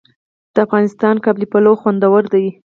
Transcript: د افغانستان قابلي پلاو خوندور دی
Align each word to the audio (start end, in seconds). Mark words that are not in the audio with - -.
د 0.53 0.55
افغانستان 0.65 1.15
قابلي 1.23 1.47
پلاو 1.51 1.79
خوندور 1.81 2.23
دی 2.33 2.45